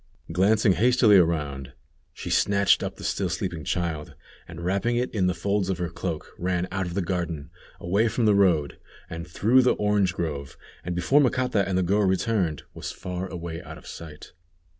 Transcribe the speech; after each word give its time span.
Glancing 0.31 0.71
hastily 0.71 1.17
around, 1.17 1.73
she 2.11 2.31
snatched 2.31 2.81
up 2.81 2.95
the 2.95 3.03
still 3.03 3.29
sleeping 3.29 3.63
child, 3.63 4.15
and 4.47 4.65
wrapping 4.65 4.95
it 4.97 5.13
in 5.13 5.27
the 5.27 5.33
folds 5.35 5.69
of 5.69 5.77
her 5.77 5.89
cloak, 5.89 6.33
ran 6.39 6.67
out 6.71 6.87
of 6.87 6.95
the 6.95 7.03
garden, 7.03 7.51
away 7.79 8.07
from 8.07 8.25
the 8.25 8.33
road, 8.33 8.79
on 9.11 9.25
through 9.25 9.61
the 9.61 9.73
orange 9.75 10.15
grove, 10.15 10.57
and 10.83 10.95
before 10.95 11.21
Macata 11.21 11.69
and 11.69 11.77
the 11.77 11.83
girl 11.83 12.03
returned, 12.05 12.63
was 12.73 12.91
far 12.91 13.27
away 13.27 13.61
out 13.61 13.77
of 13.77 13.85
sight. 13.85 14.33